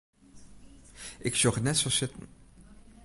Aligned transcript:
Ik 1.27 1.33
sjoch 1.37 1.57
it 1.59 1.63
net 1.65 1.77
sa 1.81 1.89
sitten. 1.99 2.25